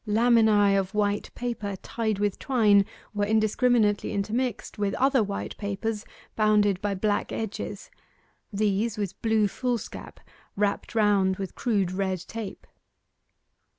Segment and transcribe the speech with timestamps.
[0.07, 6.81] Laminae of white paper tied with twine were indiscriminately intermixed with other white papers bounded
[6.81, 7.91] by black edges
[8.51, 10.19] these with blue foolscap
[10.55, 12.65] wrapped round with crude red tape.